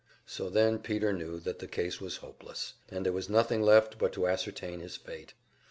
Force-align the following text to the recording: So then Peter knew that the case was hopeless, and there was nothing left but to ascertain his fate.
So 0.25 0.49
then 0.49 0.79
Peter 0.79 1.13
knew 1.13 1.39
that 1.41 1.59
the 1.59 1.67
case 1.67 2.01
was 2.01 2.17
hopeless, 2.17 2.73
and 2.89 3.05
there 3.05 3.13
was 3.13 3.29
nothing 3.29 3.61
left 3.61 3.99
but 3.99 4.11
to 4.13 4.25
ascertain 4.27 4.79
his 4.79 4.95
fate. 4.95 5.35